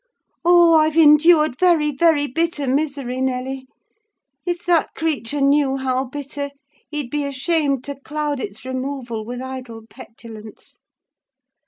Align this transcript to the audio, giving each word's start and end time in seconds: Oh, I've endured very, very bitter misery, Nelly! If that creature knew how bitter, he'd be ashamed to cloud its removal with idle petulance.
Oh, 0.43 0.73
I've 0.73 0.97
endured 0.97 1.59
very, 1.59 1.91
very 1.91 2.25
bitter 2.25 2.67
misery, 2.67 3.21
Nelly! 3.21 3.67
If 4.47 4.65
that 4.65 4.95
creature 4.95 5.41
knew 5.41 5.77
how 5.77 6.05
bitter, 6.05 6.49
he'd 6.89 7.11
be 7.11 7.23
ashamed 7.23 7.83
to 7.83 7.99
cloud 7.99 8.39
its 8.39 8.65
removal 8.65 9.23
with 9.23 9.43
idle 9.43 9.83
petulance. 9.87 10.77